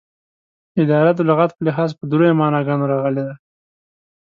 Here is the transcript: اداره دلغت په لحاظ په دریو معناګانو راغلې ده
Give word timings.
اداره 0.83 1.11
دلغت 1.19 1.51
په 1.55 1.61
لحاظ 1.67 1.89
په 1.99 2.03
دریو 2.11 2.37
معناګانو 2.41 2.89
راغلې 2.93 3.23
ده 3.27 3.35